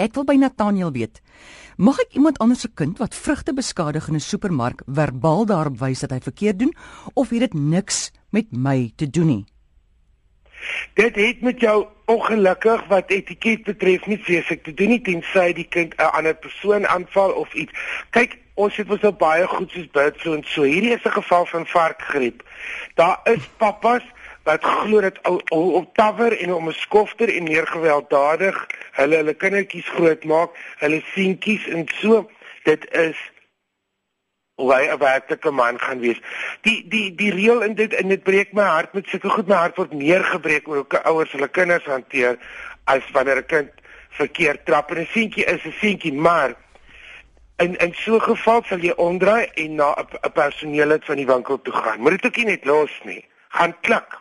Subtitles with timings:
[0.00, 1.20] Ek wil by Nathaniel weet.
[1.76, 6.00] Mag ek iemand anders se kind wat vrugte beskadig in 'n supermark verbaal daarop wys
[6.00, 6.74] dat hy verkeerd doen
[7.14, 9.44] of het dit niks met my te doen nie?
[10.94, 15.68] Dit het met jou ongelukkig wat etiket betref nie vreeslik te doen nie tensy die
[15.68, 17.72] kind 'n ander persoon aanval of iets.
[18.10, 20.62] Kyk, ons het mos nou baie goed soos bird flu en so.
[20.62, 22.42] Hierdie is 'n geval van varkgriep.
[22.94, 24.02] Daar is pappas
[24.42, 25.18] wat glo dat
[25.50, 31.66] op tawer en om 'n skofter en meer gewelddadig hulle hulle kindertjies grootmaak, hulle seentjies
[31.68, 32.30] en so.
[32.62, 33.16] Dit is
[34.54, 36.20] hoe hy 'n werklike man gaan wees.
[36.60, 39.54] Die die die reël in dit in dit breek my hart met sulke goed my
[39.54, 42.38] hart word meer gebreek oor hoe ouers hulle kinders hanteer
[42.84, 43.70] as wanneer 'n kind
[44.10, 46.54] verkeerd trap en 'n seentjie is 'n seentjie, maar
[47.56, 51.26] in in so 'n geval sal jy omdraai en na 'n personeel uit van die
[51.26, 52.00] winkel toe gaan.
[52.00, 53.24] Moet dit ook nie net los nie.
[53.48, 54.18] Gaan klik.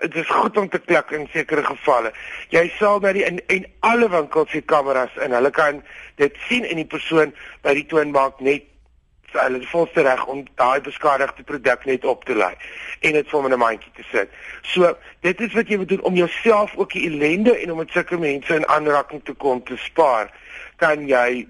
[0.00, 2.12] Dit is goed om te klik in sekere gevalle.
[2.48, 5.32] Jy sal na die in en alle winkels se kameras in.
[5.32, 5.82] Hulle kan
[6.16, 8.66] dit sien en die persoon by die toonbank net
[9.32, 12.54] hulle het volste reg om daai beskadigde produk net op te lei
[13.00, 14.28] en dit vir 'n mandjie te sit.
[14.62, 17.90] So, dit is wat jy moet doen om jouself ook die ellende en om met
[17.90, 20.30] sulke mense in aanraking te kom te spaar.
[20.76, 21.46] Kan jy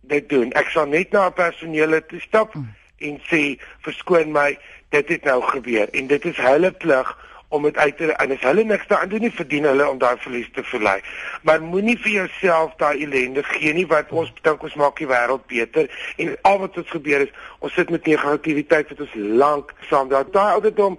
[0.00, 0.52] dit doen?
[0.52, 2.74] Ek sal net na 'n personeel toe stap hmm.
[2.98, 4.58] en sê verskoon my,
[4.88, 8.44] dit het nou gebeur en dit is hulle plig om dit uit te en as
[8.44, 10.98] hulle niks daaraan doen nie verdien hulle om daai verlies te verlei.
[11.42, 15.46] Maar moenie vir jouself daai ellende gee nie wat ons dink ons maak die wêreld
[15.48, 20.12] beter en al wat ons gebeur is ons sit met negativiteit wat ons lank saam
[20.12, 20.98] daar daai ouderdom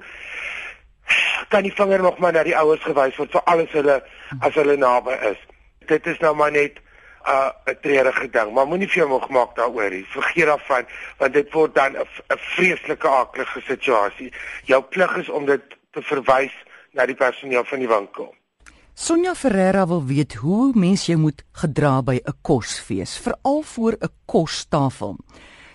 [1.54, 4.02] kan die vinger nog maar na die ouers gewys word vir alles hulle
[4.40, 5.40] as hulle naby is.
[5.90, 9.30] Dit is nou maar net 'n uh, 'n treurige ding, maar moenie vir jou moeg
[9.30, 10.06] maak daaroor nie.
[10.10, 10.86] Vergeet daarvan
[11.18, 12.06] want dit word dan 'n
[12.38, 14.34] vreeslike aardige situasie.
[14.66, 16.54] Jou plig is om dit te verwys
[16.94, 18.34] na die personeel van die winkel.
[19.00, 24.12] Sonja Ferreira wil weet hoe mens jy moet gedra by 'n kosfees, veral voor 'n
[24.26, 25.16] kostafel.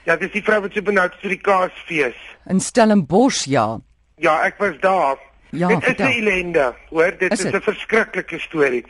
[0.04, 2.16] Ja, dis die vrou wat so benoud vir die kaasfees.
[2.46, 3.80] In Stellenbosch, ja.
[4.16, 5.16] Ja, ek was daar.
[5.50, 8.84] Ja, dit is 'n ellende, hoor, dit is 'n verskriklike storie.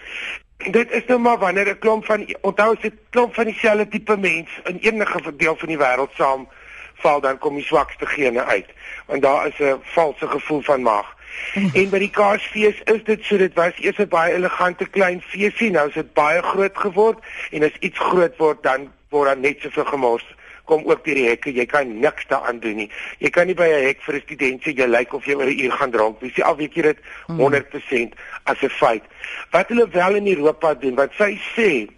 [0.71, 4.49] Dit is nou maar wanneer 'n klomp van onthou se klomp van dieselfde tipe mens
[4.65, 6.49] in enige deel van die wêreld saam
[6.95, 8.69] val dan kom die swakste gene uit
[9.07, 11.17] want daar is 'n valse gevoel van mag.
[11.81, 15.71] En by die Kaasfees is dit so dit was eers 'n baie elegante klein feesie,
[15.71, 17.19] nou is dit baie groot geword
[17.51, 20.27] en as iets groot word dan word dan net soveel gemors
[20.65, 22.91] kom ook deur die hekke, jy kan niks daaraan doen nie.
[23.21, 25.47] Jy kan nie by 'n hek vir 'n student sê jy lyk of jy oor
[25.47, 26.21] 'n uur gaan dronk.
[26.21, 28.19] Jy sê al weet jy dit 100% hmm.
[28.45, 29.03] as 'n feit.
[29.51, 31.89] Wat hulle wel in Europa doen, wat sy sê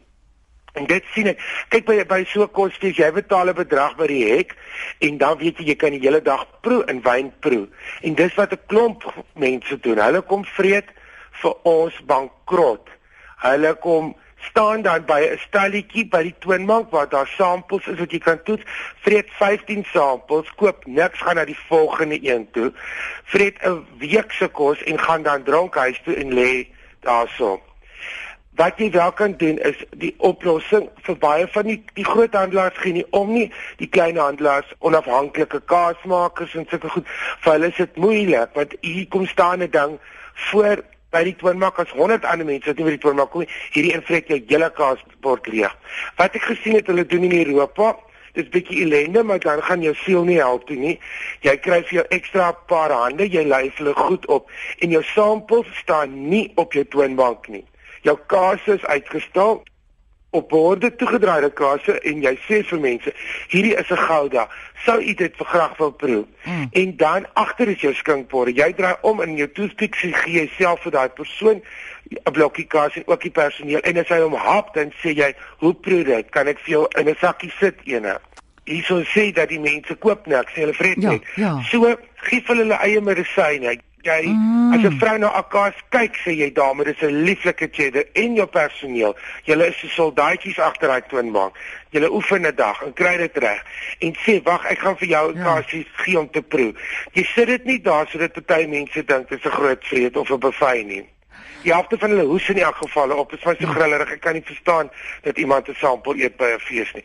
[0.76, 1.40] En dit sien ek.
[1.72, 4.52] Kyk by by so kosfees, jy betaal 'n bedrag by die hek
[5.00, 7.64] en dan weet jy jy kan die hele dag proe en wyn proe.
[8.02, 9.98] En dis wat 'n klomp mense doen.
[9.98, 10.92] Hulle kom vreet
[11.40, 12.88] vir ons bankrot.
[13.40, 14.14] Hulle kom
[14.50, 18.42] staan dan by 'n stalletjie by die toonbank waar daar samples is wat jy kan
[18.42, 18.62] toets.
[19.00, 22.72] Vreet 15 samples, koop niks, gaan na die volgende een toe.
[23.24, 26.68] Vreet 'n week se kos en gaan dan dronk huis toe en lê
[27.00, 27.60] daarso.
[28.56, 32.94] Wat jy wel kan doen is die oplossing vir baie van die die groothandelaars gee
[32.96, 33.50] nie om nie
[33.82, 37.10] die klein handelaars onafhanklike kaasmakers en sulke goed
[37.44, 39.98] vir hulle is dit moeilik want hier kom staan 'n ding
[40.48, 43.44] voor by die toonmaak as 100 ander mense wat nie by die toonmaak kom
[43.76, 45.76] hierdie invreek jou hele kaasbord leeg.
[46.16, 47.92] Wat ek gesien het hulle doen in Europa
[48.32, 50.98] dis bietjie ellende maar dan gaan jou siel nie help toe nie.
[51.44, 54.50] Jy kry vir jou ekstra paar hande, jy lei hulle goed op
[54.80, 57.64] en jou samples staan nie op jou toonbank nie
[58.06, 59.64] jou kaas is uitgestal
[60.36, 63.12] op borde toegedraaide kaas en jy sê vir mense
[63.52, 64.48] hierdie is 'n gouda.
[64.84, 66.24] Sou u dit graag wil proe?
[66.44, 66.68] Mm.
[66.70, 70.82] en dan agter is jou skinkbord jy draai om in jou toestik gee jy self
[70.82, 71.62] vir daai persoon
[72.10, 73.80] 'n blokkie kaas en ook die personeel.
[73.80, 76.30] En as hy hom hap dan sê jy hoe proe dit?
[76.30, 78.18] Kan ek vir jou in 'n sakkie sit ene?
[78.64, 81.22] Hierso sê dat die mense koop niks hulle vreet ja, net.
[81.36, 81.62] ja.
[81.70, 84.72] so gee hulle hulle eie medisyne jy mm.
[84.74, 88.46] as 'n vrou na Akas kyk, sê jy dame, dis 'n lieflike cheddar en jou
[88.46, 89.16] personeel.
[89.44, 91.58] Julle is so soldaatjies agter daai toonbank.
[91.90, 93.62] Julle oefen 'n dag en kry dit reg
[94.00, 96.02] en sê wag, ek gaan vir jou Akasie ja.
[96.02, 96.74] gee om te proe.
[97.12, 100.30] Jy sit dit nie daar sodat party mense dink dit is 'n groot vreet of
[100.30, 101.04] 'n buffet nie.
[101.62, 103.32] Die helfte van hulle hoes in elk geval op.
[103.32, 103.72] Is my so ja.
[103.72, 104.12] grillerig.
[104.12, 104.90] Ek kan nie verstaan
[105.22, 107.04] dat iemand 'n sample eet by 'n fees nie.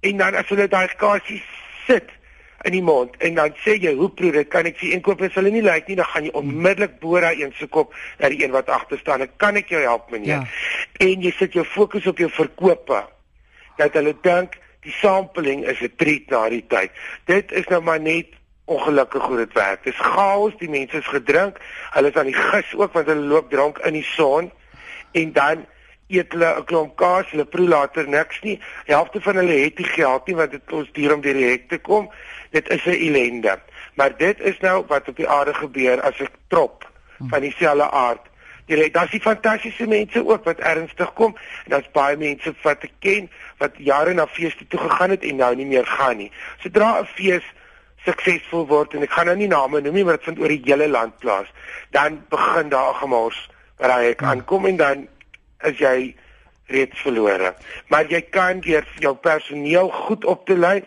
[0.00, 1.42] En dan as hulle daai Akasie
[1.86, 2.10] sit,
[2.64, 5.34] in die mond en dan sê jy hoe proe dit kan ek vir inkoop as
[5.34, 8.44] hulle nie lyk nie dan gaan jy onmiddellik boor daai een se kop na die
[8.44, 9.20] een wat agter staan.
[9.20, 10.40] En kan ek jou help meneer.
[10.40, 10.44] Ja.
[10.98, 13.02] en jy sit jou fokus op jou verkope.
[13.76, 14.56] Dat hulle dink
[14.86, 16.90] die sampling is 'n treat na die tyd.
[17.26, 18.26] Dit is nou maar net
[18.64, 19.84] ongelukkig hoe dit werk.
[19.84, 21.58] Dis chaos die mense is gedrink.
[21.90, 24.50] Hulle is aan die gis ook want hulle loop drank in die son.
[25.12, 25.66] En dan
[26.08, 28.60] eet hulle 'n klomp kaas, hulle proe later niks nie.
[28.86, 31.50] Die helfte van hulle het nie geld nie want dit kos duur om deur die
[31.50, 32.10] hek te kom.
[32.50, 33.58] Dit is 'n ellende.
[33.94, 38.24] Maar dit is nou wat op die aarde gebeur as 'n trop van dieselfde aard.
[38.66, 42.82] Jy weet, daar's die fantastiese mense ook wat ernstig kom en daar's baie mense wat
[42.82, 46.32] ek ken wat jare na feeste toe gegaan het en nou nie meer gaan nie.
[46.58, 47.44] Sodra 'n fees
[48.04, 50.62] suksesvol word en ek gaan nou nie name noem nie, maar dit vind oor die
[50.64, 51.46] hele land plaas,
[51.90, 53.48] dan begin daar gemors
[53.78, 55.08] waar hy kan kom en dan
[55.64, 56.14] is jy
[56.66, 57.54] reeds verlore.
[57.88, 60.82] Maar jy kan deur jou personeel goed op te lei.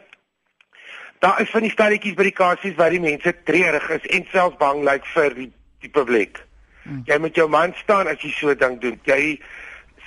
[1.19, 4.59] Daar is van die stelletjies by die kasies waar die mense treurig is en selfs
[4.59, 5.51] bang lyk like vir die,
[5.83, 6.39] die publiek.
[6.83, 7.01] Hmm.
[7.05, 8.99] Jy moet jou man staan as jy so ding doen.
[9.07, 9.39] Jy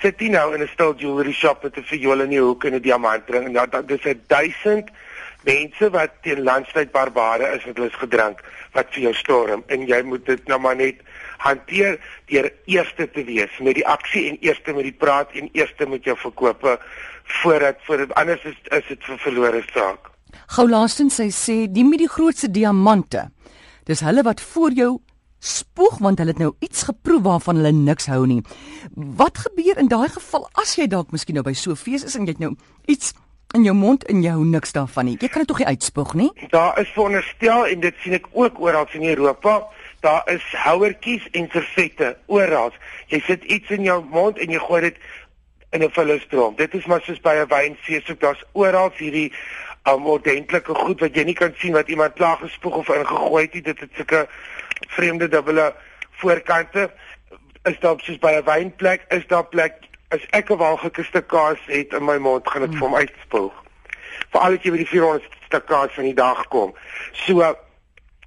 [0.01, 2.75] sit nie nou in 'n stil jewelry shop met 'n viool in die hoek en
[2.75, 4.89] 'n diamantring en dan dis 'n 1000
[5.43, 8.43] mense wat teen landstyd barbare is wat hulle is gedrink
[8.73, 10.95] wat vir jou storm en jy moet dit nou maar net
[11.43, 11.99] hanteer
[12.31, 16.03] deur eerste te wees met die aksie en eerste met die praat en eerste met
[16.07, 16.77] jou verkope
[17.41, 20.11] voordat voordat anders is is dit vir verlore saak.
[20.55, 23.29] Gou laastens sy sê die met die grootste diamante.
[23.87, 24.91] Dis hulle wat voor jou
[25.43, 28.41] spoeg want hulle het nou iets geproe waarvan hulle niks hou nie.
[28.95, 32.15] Wat gebeur in daai geval as jy dalk miskien nou by so 'n fees is
[32.15, 32.55] en jy het nou
[32.87, 33.13] iets
[33.53, 35.17] in jou mond en jy hou niks daarvan nie.
[35.21, 36.31] Jy kan dit tog nie uitspoeg nie.
[36.49, 39.67] Daar is veronderstel en dit sien ek ook oral in Europa
[40.03, 42.73] daar is houertjies en servette oral.
[43.07, 44.97] Jy sit iets in jou mond en jy gooi dit
[45.71, 46.55] in 'n vullestroom.
[46.55, 49.31] Dit is maar soos by 'n wynfees, so daar's oral hierdie
[49.87, 53.53] um, ordentlike goed wat jy nie kan sien wat iemand klaar gespoeg of ingegooi het
[53.53, 53.61] nie.
[53.61, 54.27] Dit het sulke
[54.87, 55.73] vreemde dubbele
[56.11, 56.91] voorkante.
[57.63, 59.73] Is daar soos by 'n wynplek, is daar plek
[60.09, 62.79] as ek 'n walgekiste kaas het in my mond, gaan dit hmm.
[62.79, 63.53] vir my uitspoeg.
[64.29, 66.75] Veral as jy by die 400 stuk kaas van die dag kom.
[67.11, 67.55] So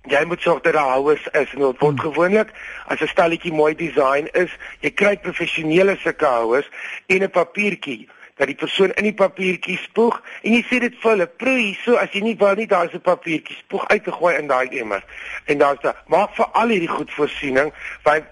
[0.09, 2.01] jy moet sorg dat daar houers is en dit word hmm.
[2.01, 2.53] gewoonlik
[2.87, 4.51] as 'n stalletjie mooi design is,
[4.81, 6.69] jy kry professionele sulke houers
[7.07, 11.11] en 'n papiertjie dat die persoon in die papiertjie spoeg en jy sê dit vir
[11.11, 14.13] hulle proe hierso as jy nie wil nie daar is 'n papiertjie spoeg uit te
[14.13, 15.05] gooi in daai emmer
[15.45, 17.73] en daar's da maak vir al hierdie goed voorsiening
[18.03, 18.25] want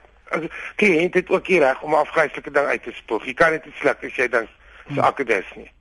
[0.76, 3.24] kliënt het ook hier reg om afgryslike ding uit te spoeg.
[3.24, 4.48] Jy kan dit nie sluk as jy dink
[4.94, 5.73] so akkedes nie